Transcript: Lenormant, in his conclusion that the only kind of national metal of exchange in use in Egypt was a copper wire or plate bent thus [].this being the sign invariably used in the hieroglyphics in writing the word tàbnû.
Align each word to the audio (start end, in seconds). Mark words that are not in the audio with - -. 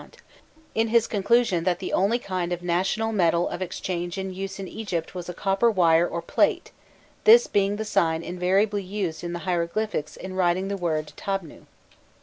Lenormant, 0.01 0.17
in 0.73 0.87
his 0.87 1.05
conclusion 1.05 1.63
that 1.63 1.77
the 1.77 1.93
only 1.93 2.17
kind 2.17 2.51
of 2.51 2.63
national 2.63 3.11
metal 3.11 3.47
of 3.47 3.61
exchange 3.61 4.17
in 4.17 4.33
use 4.33 4.57
in 4.57 4.67
Egypt 4.67 5.13
was 5.13 5.29
a 5.29 5.33
copper 5.35 5.69
wire 5.69 6.07
or 6.09 6.23
plate 6.23 6.71
bent 7.23 7.23
thus 7.23 7.23
[].this 7.25 7.45
being 7.45 7.75
the 7.75 7.85
sign 7.85 8.23
invariably 8.23 8.81
used 8.81 9.23
in 9.23 9.33
the 9.33 9.39
hieroglyphics 9.45 10.17
in 10.17 10.33
writing 10.33 10.69
the 10.69 10.75
word 10.75 11.13
tàbnû. 11.15 11.67